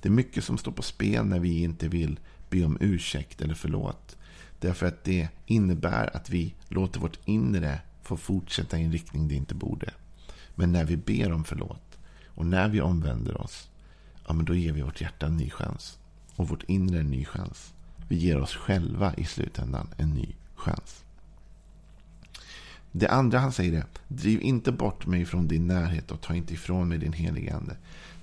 Det 0.00 0.08
är 0.08 0.12
mycket 0.12 0.44
som 0.44 0.58
står 0.58 0.72
på 0.72 0.82
spel 0.82 1.24
när 1.24 1.38
vi 1.38 1.62
inte 1.62 1.88
vill 1.88 2.20
be 2.50 2.64
om 2.64 2.78
ursäkt 2.80 3.42
eller 3.42 3.54
förlåt. 3.54 4.16
Därför 4.60 4.86
att 4.86 5.04
det 5.04 5.28
innebär 5.46 6.16
att 6.16 6.30
vi 6.30 6.54
låter 6.68 7.00
vårt 7.00 7.18
inre 7.24 7.80
få 8.02 8.16
fortsätta 8.16 8.78
i 8.78 8.84
en 8.84 8.92
riktning 8.92 9.28
det 9.28 9.34
inte 9.34 9.54
borde. 9.54 9.90
Men 10.54 10.72
när 10.72 10.84
vi 10.84 10.96
ber 10.96 11.32
om 11.32 11.44
förlåt 11.44 11.98
och 12.26 12.46
när 12.46 12.68
vi 12.68 12.80
omvänder 12.80 13.40
oss, 13.40 13.68
ja, 14.26 14.32
men 14.32 14.44
då 14.44 14.54
ger 14.54 14.72
vi 14.72 14.82
vårt 14.82 15.00
hjärta 15.00 15.26
en 15.26 15.36
ny 15.36 15.50
chans. 15.50 15.98
Och 16.36 16.48
vårt 16.48 16.62
inre 16.62 17.00
en 17.00 17.10
ny 17.10 17.24
chans. 17.24 17.74
Vi 18.08 18.16
ger 18.16 18.40
oss 18.40 18.54
själva 18.54 19.14
i 19.14 19.24
slutändan 19.24 19.88
en 19.96 20.10
ny 20.10 20.34
chans. 20.54 21.04
Det 22.92 23.08
andra 23.08 23.38
han 23.38 23.52
säger 23.52 23.78
är, 23.78 23.84
driv 24.08 24.42
inte 24.42 24.72
bort 24.72 25.06
mig 25.06 25.24
från 25.24 25.48
din 25.48 25.66
närhet 25.66 26.10
och 26.10 26.20
ta 26.20 26.34
inte 26.34 26.54
ifrån 26.54 26.88
mig 26.88 26.98
din 26.98 27.12
helige 27.12 27.56
ande. 27.56 27.76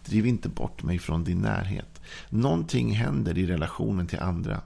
Driv 0.05 0.25
inte 0.25 0.49
bort 0.49 0.83
mig 0.83 0.99
från 0.99 1.23
din 1.23 1.37
närhet. 1.37 2.01
Någonting 2.29 2.91
händer 2.91 3.37
i 3.37 3.45
relationen 3.45 4.07
till 4.07 4.19
andra. 4.19 4.61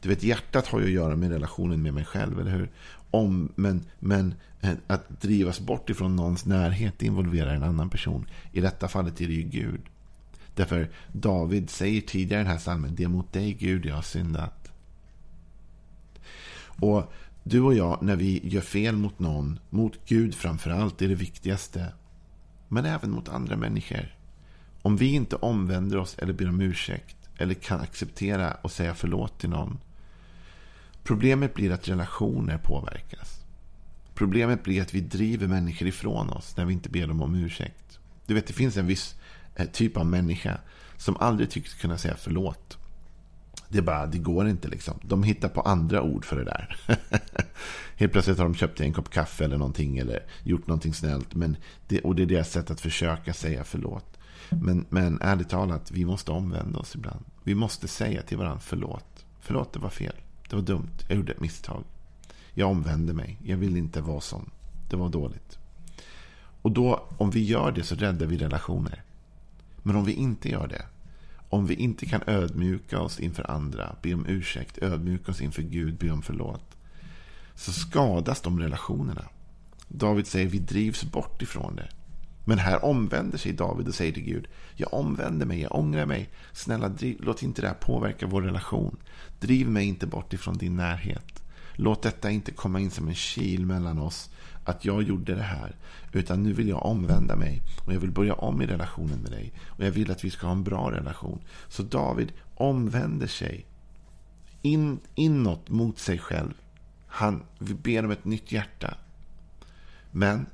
Du 0.00 0.08
vet, 0.08 0.22
hjärtat 0.22 0.66
har 0.66 0.80
ju 0.80 0.84
att 0.84 0.90
göra 0.90 1.16
med 1.16 1.30
relationen 1.30 1.82
med 1.82 1.94
mig 1.94 2.04
själv, 2.04 2.40
eller 2.40 2.50
hur? 2.50 2.70
Om, 3.10 3.52
men, 3.54 3.84
men 3.98 4.34
eh, 4.60 4.72
att 4.86 5.20
drivas 5.20 5.60
bort 5.60 5.90
ifrån 5.90 6.16
någons 6.16 6.44
närhet 6.44 7.02
involverar 7.02 7.54
en 7.54 7.62
annan 7.62 7.90
person. 7.90 8.26
I 8.52 8.60
detta 8.60 8.88
fallet 8.88 9.20
är 9.20 9.26
det 9.26 9.34
ju 9.34 9.42
Gud. 9.42 9.80
Därför 10.54 10.88
David 11.12 11.70
säger 11.70 12.00
tidigare 12.00 12.40
i 12.40 12.44
den 12.44 12.52
här 12.52 12.58
salmen, 12.58 12.94
det 12.94 13.04
är 13.04 13.08
mot 13.08 13.32
dig 13.32 13.52
Gud 13.52 13.86
jag 13.86 13.94
har 13.94 14.02
syndat. 14.02 14.72
Och 16.80 17.12
du 17.48 17.60
och 17.60 17.74
jag, 17.74 18.02
när 18.02 18.16
vi 18.16 18.40
gör 18.48 18.60
fel 18.60 18.96
mot 18.96 19.18
någon, 19.18 19.58
mot 19.70 19.98
Gud 20.06 20.34
framför 20.34 20.70
allt, 20.70 21.02
är 21.02 21.08
det 21.08 21.14
viktigaste. 21.14 21.92
Men 22.68 22.84
även 22.84 23.10
mot 23.10 23.28
andra 23.28 23.56
människor. 23.56 24.16
Om 24.82 24.96
vi 24.96 25.12
inte 25.12 25.36
omvänder 25.36 25.98
oss 25.98 26.18
eller 26.18 26.32
ber 26.32 26.48
om 26.48 26.60
ursäkt, 26.60 27.16
eller 27.38 27.54
kan 27.54 27.80
acceptera 27.80 28.54
och 28.62 28.72
säga 28.72 28.94
förlåt 28.94 29.38
till 29.38 29.48
någon. 29.48 29.78
Problemet 31.02 31.54
blir 31.54 31.72
att 31.72 31.88
relationer 31.88 32.58
påverkas. 32.58 33.40
Problemet 34.14 34.62
blir 34.62 34.82
att 34.82 34.94
vi 34.94 35.00
driver 35.00 35.46
människor 35.46 35.88
ifrån 35.88 36.30
oss 36.30 36.56
när 36.56 36.64
vi 36.64 36.72
inte 36.72 36.88
ber 36.88 37.06
dem 37.06 37.22
om 37.22 37.34
ursäkt. 37.34 37.98
Du 38.26 38.34
vet, 38.34 38.46
det 38.46 38.52
finns 38.52 38.76
en 38.76 38.86
viss 38.86 39.14
eh, 39.56 39.66
typ 39.66 39.96
av 39.96 40.06
människa 40.06 40.58
som 40.96 41.16
aldrig 41.16 41.50
tycks 41.50 41.74
kunna 41.74 41.98
säga 41.98 42.16
förlåt. 42.18 42.78
Det 43.68 43.78
är 43.78 43.82
bara, 43.82 44.06
det 44.06 44.18
går 44.18 44.48
inte 44.48 44.68
liksom. 44.68 45.00
De 45.02 45.22
hittar 45.22 45.48
på 45.48 45.60
andra 45.60 46.02
ord 46.02 46.24
för 46.24 46.36
det 46.36 46.44
där. 46.44 46.76
Helt 47.96 48.12
plötsligt 48.12 48.38
har 48.38 48.44
de 48.44 48.54
köpt 48.54 48.80
en 48.80 48.92
kopp 48.92 49.10
kaffe 49.10 49.44
eller 49.44 49.58
någonting 49.58 49.98
eller 49.98 50.22
gjort 50.42 50.66
någonting 50.66 50.94
snällt. 50.94 51.34
Men 51.34 51.56
det, 51.88 52.00
och 52.00 52.14
det 52.14 52.22
är 52.22 52.26
deras 52.26 52.50
sätt 52.50 52.70
att 52.70 52.80
försöka 52.80 53.34
säga 53.34 53.64
förlåt. 53.64 54.18
Men, 54.50 54.86
men 54.88 55.20
ärligt 55.20 55.48
talat, 55.48 55.90
vi 55.90 56.04
måste 56.04 56.30
omvända 56.30 56.78
oss 56.78 56.94
ibland. 56.94 57.24
Vi 57.42 57.54
måste 57.54 57.88
säga 57.88 58.22
till 58.22 58.38
varandra 58.38 58.60
förlåt. 58.60 59.24
Förlåt, 59.40 59.72
det 59.72 59.78
var 59.78 59.90
fel. 59.90 60.14
Det 60.50 60.56
var 60.56 60.62
dumt. 60.62 60.90
Jag 61.08 61.16
gjorde 61.16 61.32
ett 61.32 61.40
misstag. 61.40 61.84
Jag 62.54 62.70
omvände 62.70 63.12
mig. 63.12 63.38
Jag 63.44 63.56
vill 63.56 63.76
inte 63.76 64.00
vara 64.00 64.20
sån. 64.20 64.50
Det 64.90 64.96
var 64.96 65.08
dåligt. 65.08 65.58
Och 66.62 66.72
då, 66.72 67.06
om 67.18 67.30
vi 67.30 67.44
gör 67.44 67.72
det 67.72 67.82
så 67.82 67.94
räddar 67.94 68.26
vi 68.26 68.36
relationer. 68.36 69.02
Men 69.82 69.96
om 69.96 70.04
vi 70.04 70.12
inte 70.12 70.48
gör 70.48 70.66
det, 70.66 70.82
om 71.48 71.66
vi 71.66 71.74
inte 71.74 72.06
kan 72.06 72.20
ödmjuka 72.26 73.00
oss 73.00 73.20
inför 73.20 73.50
andra, 73.50 73.96
be 74.02 74.14
om 74.14 74.26
ursäkt, 74.26 74.78
ödmjuka 74.82 75.32
oss 75.32 75.40
inför 75.40 75.62
Gud, 75.62 75.98
be 75.98 76.10
om 76.10 76.22
förlåt, 76.22 76.76
så 77.54 77.72
skadas 77.72 78.40
de 78.40 78.60
relationerna. 78.60 79.24
David 79.88 80.26
säger 80.26 80.46
vi 80.48 80.58
drivs 80.58 81.04
bort 81.04 81.42
ifrån 81.42 81.76
det. 81.76 81.88
Men 82.44 82.58
här 82.58 82.84
omvänder 82.84 83.38
sig 83.38 83.52
David 83.52 83.88
och 83.88 83.94
säger 83.94 84.12
till 84.12 84.24
Gud, 84.24 84.48
jag 84.76 84.94
omvänder 84.94 85.46
mig, 85.46 85.60
jag 85.60 85.74
ångrar 85.74 86.06
mig. 86.06 86.28
Snälla, 86.52 86.88
driv, 86.88 87.16
låt 87.20 87.42
inte 87.42 87.62
det 87.62 87.68
här 87.68 87.74
påverka 87.74 88.26
vår 88.26 88.42
relation. 88.42 88.96
Driv 89.40 89.70
mig 89.70 89.86
inte 89.86 90.06
bort 90.06 90.32
ifrån 90.32 90.58
din 90.58 90.76
närhet. 90.76 91.42
Låt 91.76 92.02
detta 92.02 92.30
inte 92.30 92.52
komma 92.52 92.80
in 92.80 92.90
som 92.90 93.08
en 93.08 93.14
kil 93.14 93.66
mellan 93.66 93.98
oss 93.98 94.30
att 94.64 94.84
jag 94.84 95.02
gjorde 95.02 95.34
det 95.34 95.42
här. 95.42 95.76
Utan 96.12 96.42
nu 96.42 96.52
vill 96.52 96.68
jag 96.68 96.86
omvända 96.86 97.36
mig 97.36 97.62
och 97.86 97.94
jag 97.94 98.00
vill 98.00 98.10
börja 98.10 98.34
om 98.34 98.62
i 98.62 98.66
relationen 98.66 99.18
med 99.18 99.30
dig. 99.30 99.52
Och 99.66 99.84
jag 99.84 99.90
vill 99.90 100.10
att 100.10 100.24
vi 100.24 100.30
ska 100.30 100.46
ha 100.46 100.52
en 100.52 100.64
bra 100.64 100.90
relation. 100.92 101.40
Så 101.68 101.82
David 101.82 102.32
omvänder 102.54 103.26
sig 103.26 103.66
in, 104.62 105.00
inåt 105.14 105.68
mot 105.68 105.98
sig 105.98 106.18
själv. 106.18 106.54
Han 107.06 107.42
ber 107.58 108.04
om 108.04 108.10
ett 108.10 108.24
nytt 108.24 108.52
hjärta. 108.52 108.96
Men 110.10 110.46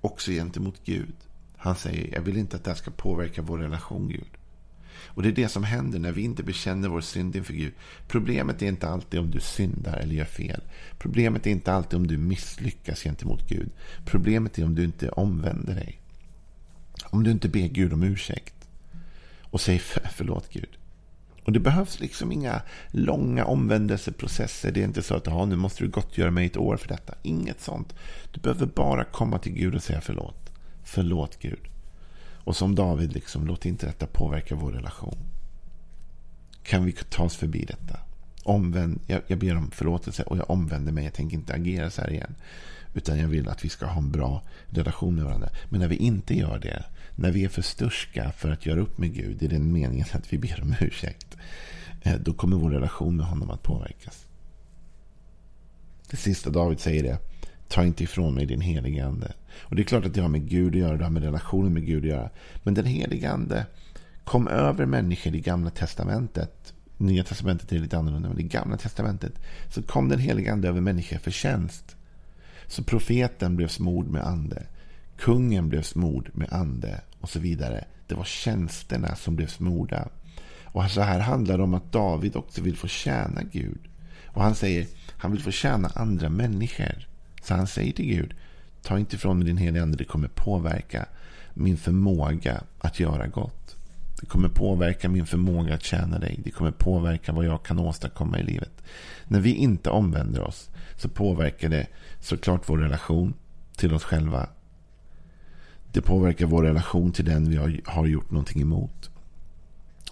också 0.00 0.30
gentemot 0.30 0.84
Gud. 0.84 1.14
Han 1.56 1.76
säger, 1.76 2.14
jag 2.14 2.22
vill 2.22 2.36
inte 2.36 2.56
att 2.56 2.64
det 2.64 2.70
här 2.70 2.76
ska 2.76 2.90
påverka 2.90 3.42
vår 3.42 3.58
relation, 3.58 4.08
Gud. 4.08 4.41
Och 5.06 5.22
det 5.22 5.28
är 5.28 5.32
det 5.32 5.48
som 5.48 5.64
händer 5.64 5.98
när 5.98 6.12
vi 6.12 6.22
inte 6.22 6.42
bekänner 6.42 6.88
vår 6.88 7.00
synd 7.00 7.36
inför 7.36 7.52
Gud. 7.52 7.72
Problemet 8.08 8.62
är 8.62 8.66
inte 8.66 8.88
alltid 8.88 9.20
om 9.20 9.30
du 9.30 9.40
syndar 9.40 9.96
eller 9.96 10.14
gör 10.14 10.24
fel. 10.24 10.60
Problemet 10.98 11.46
är 11.46 11.50
inte 11.50 11.72
alltid 11.72 11.96
om 11.96 12.06
du 12.06 12.16
misslyckas 12.18 13.02
gentemot 13.02 13.48
Gud. 13.48 13.70
Problemet 14.04 14.58
är 14.58 14.64
om 14.64 14.74
du 14.74 14.84
inte 14.84 15.08
omvänder 15.08 15.74
dig. 15.74 16.00
Om 17.04 17.24
du 17.24 17.30
inte 17.30 17.48
ber 17.48 17.68
Gud 17.68 17.92
om 17.92 18.02
ursäkt. 18.02 18.68
Och 19.42 19.60
säger 19.60 19.78
för, 19.78 20.08
förlåt 20.14 20.48
Gud. 20.52 20.78
Och 21.44 21.52
det 21.52 21.60
behövs 21.60 22.00
liksom 22.00 22.32
inga 22.32 22.62
långa 22.90 23.44
omvändelseprocesser. 23.44 24.72
Det 24.72 24.80
är 24.80 24.84
inte 24.84 25.02
så 25.02 25.14
att 25.14 25.48
nu 25.48 25.56
måste 25.56 25.84
du 25.84 25.90
gottgöra 25.90 26.30
mig 26.30 26.46
ett 26.46 26.56
år 26.56 26.76
för 26.76 26.88
detta. 26.88 27.14
Inget 27.22 27.60
sånt. 27.60 27.94
Du 28.32 28.40
behöver 28.40 28.66
bara 28.66 29.04
komma 29.04 29.38
till 29.38 29.52
Gud 29.52 29.74
och 29.74 29.82
säga 29.82 30.00
förlåt. 30.00 30.52
Förlåt 30.84 31.38
Gud. 31.40 31.71
Och 32.44 32.56
som 32.56 32.74
David, 32.74 33.12
liksom, 33.12 33.46
låt 33.46 33.66
inte 33.66 33.86
detta 33.86 34.06
påverka 34.06 34.54
vår 34.54 34.72
relation. 34.72 35.18
Kan 36.62 36.84
vi 36.84 36.92
ta 36.92 37.24
oss 37.24 37.36
förbi 37.36 37.64
detta? 37.64 38.00
Omvänd, 38.42 39.00
jag, 39.06 39.22
jag 39.26 39.38
ber 39.38 39.56
om 39.56 39.70
förlåtelse 39.70 40.22
och 40.22 40.36
jag 40.36 40.50
omvänder 40.50 40.92
mig. 40.92 41.04
Jag 41.04 41.14
tänker 41.14 41.36
inte 41.36 41.54
agera 41.54 41.90
så 41.90 42.02
här 42.02 42.10
igen. 42.10 42.34
Utan 42.94 43.18
jag 43.18 43.28
vill 43.28 43.48
att 43.48 43.64
vi 43.64 43.68
ska 43.68 43.86
ha 43.86 43.98
en 43.98 44.10
bra 44.10 44.42
relation 44.68 45.14
med 45.14 45.24
varandra. 45.24 45.48
Men 45.68 45.80
när 45.80 45.88
vi 45.88 45.96
inte 45.96 46.34
gör 46.34 46.58
det, 46.58 46.84
när 47.14 47.30
vi 47.30 47.44
är 47.44 47.48
för 47.48 47.62
sturska 47.62 48.32
för 48.32 48.50
att 48.50 48.66
göra 48.66 48.80
upp 48.80 48.98
med 48.98 49.14
Gud 49.14 49.42
i 49.42 49.46
den 49.46 49.72
meningen 49.72 50.06
att 50.12 50.32
vi 50.32 50.38
ber 50.38 50.62
om 50.62 50.74
ursäkt, 50.80 51.36
eh, 52.02 52.14
då 52.20 52.32
kommer 52.32 52.56
vår 52.56 52.70
relation 52.70 53.16
med 53.16 53.26
honom 53.26 53.50
att 53.50 53.62
påverkas. 53.62 54.26
Det 56.10 56.16
sista 56.16 56.50
David 56.50 56.80
säger 56.80 57.04
är, 57.04 57.18
ta 57.72 57.84
inte 57.84 58.04
ifrån 58.04 58.34
mig 58.34 58.46
din 58.46 58.60
helige 58.60 59.06
ande. 59.06 59.32
Och 59.58 59.76
det 59.76 59.82
är 59.82 59.84
klart 59.84 60.04
att 60.04 60.14
det 60.14 60.20
har 60.20 60.28
med 60.28 60.48
Gud 60.48 60.74
att 60.74 60.80
göra, 60.80 60.96
det 60.96 61.04
har 61.04 61.10
med 61.10 61.22
relationen 61.22 61.72
med 61.72 61.86
Gud 61.86 62.04
att 62.04 62.10
göra. 62.10 62.30
Men 62.62 62.74
den 62.74 62.86
helige 62.86 63.30
ande 63.30 63.66
kom 64.24 64.48
över 64.48 64.86
människor 64.86 65.34
i 65.34 65.40
gamla 65.40 65.70
testamentet. 65.70 66.74
Nya 66.96 67.24
testamentet 67.24 67.72
är 67.72 67.78
lite 67.78 67.98
annorlunda, 67.98 68.28
men 68.28 68.40
i 68.40 68.42
gamla 68.42 68.76
testamentet 68.76 69.32
så 69.70 69.82
kom 69.82 70.08
den 70.08 70.18
helige 70.18 70.52
ande 70.52 70.68
över 70.68 70.80
människor 70.80 71.18
för 71.18 71.30
tjänst. 71.30 71.96
Så 72.66 72.84
profeten 72.84 73.56
blev 73.56 73.68
smord 73.68 74.06
med 74.06 74.26
ande. 74.26 74.66
Kungen 75.16 75.68
blev 75.68 75.82
smord 75.82 76.30
med 76.34 76.52
ande 76.52 77.00
och 77.20 77.30
så 77.30 77.38
vidare. 77.38 77.84
Det 78.06 78.14
var 78.14 78.24
tjänsterna 78.24 79.16
som 79.16 79.36
blev 79.36 79.46
smorda. 79.46 80.08
Och 80.64 80.90
så 80.90 81.00
här 81.00 81.20
handlar 81.20 81.58
det 81.58 81.64
om 81.64 81.74
att 81.74 81.92
David 81.92 82.36
också 82.36 82.62
vill 82.62 82.76
få 82.76 82.88
tjäna 82.88 83.42
Gud. 83.52 83.80
Och 84.26 84.42
han 84.42 84.54
säger 84.54 84.86
han 85.16 85.32
vill 85.32 85.42
få 85.42 85.50
tjäna 85.50 85.88
andra 85.94 86.28
människor. 86.28 87.11
Så 87.42 87.54
han 87.54 87.66
säger 87.66 87.92
till 87.92 88.06
Gud, 88.06 88.34
ta 88.82 88.98
inte 88.98 89.16
ifrån 89.16 89.38
mig 89.38 89.46
din 89.46 89.56
heliga 89.56 89.82
ande, 89.82 89.96
det 89.96 90.04
kommer 90.04 90.28
påverka 90.28 91.06
min 91.54 91.76
förmåga 91.76 92.62
att 92.78 93.00
göra 93.00 93.26
gott. 93.26 93.76
Det 94.20 94.26
kommer 94.26 94.48
påverka 94.48 95.08
min 95.08 95.26
förmåga 95.26 95.74
att 95.74 95.84
tjäna 95.84 96.18
dig. 96.18 96.40
Det 96.44 96.50
kommer 96.50 96.70
påverka 96.70 97.32
vad 97.32 97.44
jag 97.44 97.62
kan 97.62 97.78
åstadkomma 97.78 98.38
i 98.38 98.42
livet. 98.42 98.82
När 99.24 99.40
vi 99.40 99.54
inte 99.54 99.90
omvänder 99.90 100.40
oss 100.40 100.70
så 100.96 101.08
påverkar 101.08 101.68
det 101.68 101.86
såklart 102.20 102.68
vår 102.68 102.78
relation 102.78 103.34
till 103.76 103.94
oss 103.94 104.04
själva. 104.04 104.48
Det 105.92 106.00
påverkar 106.00 106.46
vår 106.46 106.62
relation 106.62 107.12
till 107.12 107.24
den 107.24 107.50
vi 107.50 107.80
har 107.84 108.06
gjort 108.06 108.30
någonting 108.30 108.62
emot. 108.62 109.10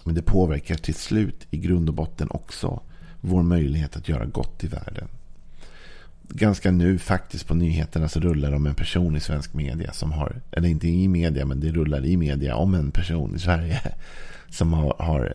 Men 0.03 0.15
det 0.15 0.21
påverkar 0.21 0.75
till 0.75 0.95
slut 0.95 1.47
i 1.51 1.57
grund 1.57 1.89
och 1.89 1.95
botten 1.95 2.27
också 2.31 2.81
vår 3.21 3.43
möjlighet 3.43 3.97
att 3.97 4.09
göra 4.09 4.25
gott 4.25 4.63
i 4.63 4.67
världen 4.67 5.07
ganska 6.33 6.71
nu 6.71 6.97
faktiskt 6.99 7.47
på 7.47 7.55
nyheterna 7.55 8.09
så 8.09 8.19
rullar 8.19 8.49
det 8.49 8.55
om 8.55 8.65
en 8.65 8.75
person 8.75 9.15
i 9.15 9.19
svensk 9.19 9.53
media 9.53 9.93
som 9.93 10.11
har, 10.11 10.41
eller 10.51 10.67
inte 10.69 10.87
i 10.87 11.07
media 11.07 11.45
men 11.45 11.59
det 11.59 11.71
rullar 11.71 12.05
i 12.05 12.17
media 12.17 12.55
om 12.55 12.73
en 12.73 12.91
person 12.91 13.35
i 13.35 13.39
Sverige 13.39 13.81
som 14.49 14.73
har, 14.73 14.95
har 14.99 15.33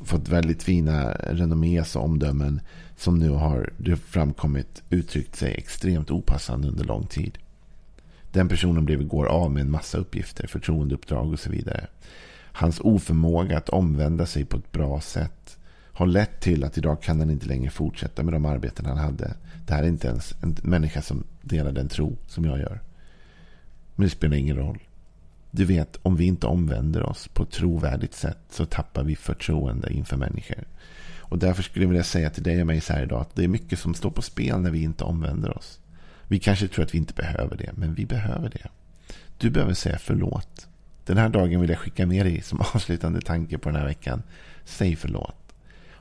fått 0.00 0.28
väldigt 0.28 0.62
fina 0.62 1.12
renommé 1.12 1.80
och 1.80 1.96
omdömen 1.96 2.60
som 2.96 3.18
nu 3.18 3.30
har 3.30 3.72
det 3.76 3.96
framkommit 3.96 4.82
uttryckt 4.90 5.36
sig 5.36 5.54
extremt 5.54 6.10
opassande 6.10 6.68
under 6.68 6.84
lång 6.84 7.06
tid. 7.06 7.38
Den 8.32 8.48
personen 8.48 8.84
blev 8.84 9.00
igår 9.00 9.26
av 9.26 9.50
med 9.50 9.60
en 9.60 9.70
massa 9.70 9.98
uppgifter, 9.98 10.46
förtroendeuppdrag 10.46 11.32
och 11.32 11.40
så 11.40 11.50
vidare. 11.50 11.86
Hans 12.52 12.80
oförmåga 12.80 13.58
att 13.58 13.68
omvända 13.68 14.26
sig 14.26 14.44
på 14.44 14.56
ett 14.56 14.72
bra 14.72 15.00
sätt 15.00 15.58
har 15.94 16.06
lett 16.06 16.40
till 16.40 16.64
att 16.64 16.78
idag 16.78 17.02
kan 17.02 17.20
han 17.20 17.30
inte 17.30 17.46
längre 17.46 17.70
fortsätta 17.70 18.22
med 18.22 18.34
de 18.34 18.44
arbeten 18.44 18.86
han 18.86 18.98
hade. 18.98 19.34
Det 19.66 19.74
här 19.74 19.82
är 19.82 19.88
inte 19.88 20.08
ens 20.08 20.34
en 20.42 20.56
människa 20.62 21.02
som 21.02 21.24
delar 21.42 21.72
den 21.72 21.88
tro 21.88 22.16
som 22.26 22.44
jag 22.44 22.58
gör. 22.58 22.80
Men 23.94 24.04
det 24.04 24.10
spelar 24.10 24.36
ingen 24.36 24.56
roll. 24.56 24.78
Du 25.50 25.64
vet, 25.64 25.96
om 26.02 26.16
vi 26.16 26.24
inte 26.24 26.46
omvänder 26.46 27.02
oss 27.02 27.28
på 27.28 27.42
ett 27.42 27.50
trovärdigt 27.50 28.14
sätt 28.14 28.38
så 28.50 28.66
tappar 28.66 29.04
vi 29.04 29.16
förtroende 29.16 29.92
inför 29.92 30.16
människor. 30.16 30.64
Och 31.18 31.38
därför 31.38 31.62
skulle 31.62 31.84
jag 31.84 31.90
vilja 31.90 32.04
säga 32.04 32.30
till 32.30 32.42
dig 32.42 32.60
och 32.60 32.66
mig 32.66 32.80
så 32.80 32.92
här 32.92 33.02
idag 33.02 33.20
att 33.20 33.34
det 33.34 33.44
är 33.44 33.48
mycket 33.48 33.78
som 33.78 33.94
står 33.94 34.10
på 34.10 34.22
spel 34.22 34.60
när 34.60 34.70
vi 34.70 34.82
inte 34.82 35.04
omvänder 35.04 35.58
oss. 35.58 35.80
Vi 36.28 36.38
kanske 36.38 36.68
tror 36.68 36.84
att 36.84 36.94
vi 36.94 36.98
inte 36.98 37.14
behöver 37.14 37.56
det, 37.56 37.70
men 37.74 37.94
vi 37.94 38.06
behöver 38.06 38.50
det. 38.50 38.68
Du 39.38 39.50
behöver 39.50 39.74
säga 39.74 39.98
förlåt. 39.98 40.68
Den 41.04 41.16
här 41.16 41.28
dagen 41.28 41.60
vill 41.60 41.70
jag 41.70 41.78
skicka 41.78 42.06
med 42.06 42.26
dig 42.26 42.42
som 42.42 42.60
avslutande 42.60 43.20
tanke 43.20 43.58
på 43.58 43.68
den 43.68 43.78
här 43.78 43.86
veckan. 43.86 44.22
Säg 44.64 44.96
förlåt. 44.96 45.43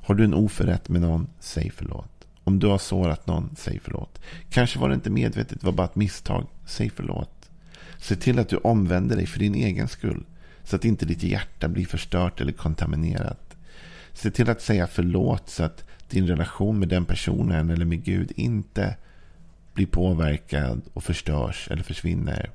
Har 0.04 0.16
du 0.16 0.24
en 0.24 0.34
oförrätt 0.34 0.90
med 0.90 1.02
någon, 1.02 1.28
säg 1.40 1.72
förlåt. 1.76 2.28
Om 2.44 2.60
du 2.60 2.68
har 2.68 2.78
sårat 2.78 3.28
någon, 3.28 3.50
säg 3.58 3.80
förlåt. 3.84 4.22
Kanske 4.50 4.80
var 4.80 4.90
det 4.90 4.96
inte 4.96 5.10
medvetet, 5.10 5.62
det 5.62 5.66
var 5.66 5.74
bara 5.74 5.88
ett 5.88 5.96
misstag. 5.96 6.48
Säg 6.66 6.90
förlåt. 6.90 7.50
Se 7.98 8.16
till 8.16 8.40
att 8.40 8.50
du 8.50 8.58
omvänder 8.58 9.16
dig 9.16 9.26
för 9.26 9.40
din 9.40 9.56
egen 9.56 9.88
skull. 9.88 10.26
Så 10.64 10.76
att 10.76 10.86
inte 10.86 11.06
ditt 11.06 11.24
hjärta 11.24 11.68
blir 11.68 11.86
förstört 11.86 12.42
eller 12.42 12.52
kontaminerat. 12.52 13.56
Se 14.14 14.32
till 14.32 14.50
att 14.50 14.62
säga 14.62 14.88
förlåt 14.88 15.50
så 15.50 15.64
att 15.64 15.84
din 16.10 16.28
relation 16.28 16.80
med 16.80 16.90
den 16.90 17.06
personen 17.06 17.70
eller 17.70 17.86
med 17.86 18.04
Gud 18.04 18.32
inte 18.36 18.96
blir 19.74 19.86
påverkad 19.86 20.82
och 20.94 21.04
förstörs 21.04 21.68
eller 21.72 21.84
försvinner. 21.84 22.50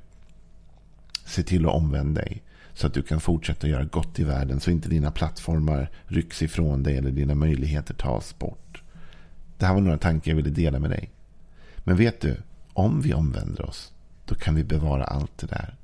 Se 1.24 1.42
till 1.42 1.66
att 1.66 1.74
omvända 1.74 2.20
dig. 2.20 2.42
Så 2.78 2.86
att 2.86 2.94
du 2.94 3.02
kan 3.02 3.20
fortsätta 3.20 3.68
göra 3.68 3.84
gott 3.84 4.18
i 4.18 4.24
världen. 4.24 4.60
Så 4.60 4.70
inte 4.70 4.88
dina 4.88 5.10
plattformar 5.10 5.90
rycks 6.06 6.42
ifrån 6.42 6.82
dig 6.82 6.96
eller 6.96 7.10
dina 7.10 7.34
möjligheter 7.34 7.94
tas 7.94 8.38
bort. 8.38 8.82
Det 9.56 9.66
här 9.66 9.74
var 9.74 9.80
några 9.80 9.98
tankar 9.98 10.30
jag 10.30 10.36
ville 10.36 10.50
dela 10.50 10.78
med 10.78 10.90
dig. 10.90 11.10
Men 11.78 11.96
vet 11.96 12.20
du, 12.20 12.36
om 12.72 13.00
vi 13.00 13.14
omvänder 13.14 13.66
oss, 13.66 13.92
då 14.24 14.34
kan 14.34 14.54
vi 14.54 14.64
bevara 14.64 15.04
allt 15.04 15.38
det 15.38 15.46
där. 15.46 15.76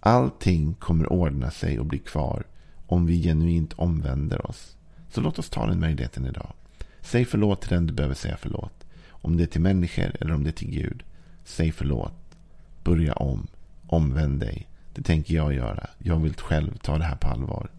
Allting 0.00 0.74
kommer 0.74 1.12
ordna 1.12 1.50
sig 1.50 1.78
och 1.78 1.86
bli 1.86 1.98
kvar 1.98 2.44
om 2.86 3.06
vi 3.06 3.22
genuint 3.22 3.72
omvänder 3.72 4.46
oss. 4.46 4.76
Så 5.10 5.20
låt 5.20 5.38
oss 5.38 5.50
ta 5.50 5.66
den 5.66 5.80
möjligheten 5.80 6.26
idag. 6.26 6.52
Säg 7.00 7.24
förlåt 7.24 7.60
till 7.60 7.70
den 7.70 7.86
du 7.86 7.92
behöver 7.92 8.14
säga 8.14 8.36
förlåt. 8.40 8.84
Om 9.08 9.36
det 9.36 9.42
är 9.42 9.46
till 9.46 9.60
människor 9.60 10.16
eller 10.20 10.34
om 10.34 10.44
det 10.44 10.50
är 10.50 10.52
till 10.52 10.70
Gud. 10.70 11.02
Säg 11.44 11.72
förlåt. 11.72 12.36
Börja 12.84 13.12
om. 13.12 13.46
Omvänd 13.86 14.40
dig. 14.40 14.68
Det 14.94 15.02
tänker 15.02 15.34
jag 15.34 15.54
göra. 15.54 15.86
Jag 15.98 16.16
vill 16.16 16.34
själv 16.34 16.76
ta 16.76 16.98
det 16.98 17.04
här 17.04 17.16
på 17.16 17.28
allvar. 17.28 17.70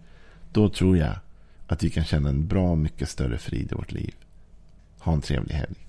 Då 0.51 0.69
tror 0.69 0.97
jag 0.97 1.15
att 1.67 1.83
vi 1.83 1.89
kan 1.89 2.03
känna 2.03 2.29
en 2.29 2.47
bra 2.47 2.75
mycket 2.75 3.09
större 3.09 3.37
frid 3.37 3.71
i 3.71 3.75
vårt 3.75 3.91
liv. 3.91 4.15
Ha 4.99 5.13
en 5.13 5.21
trevlig 5.21 5.55
helg. 5.55 5.84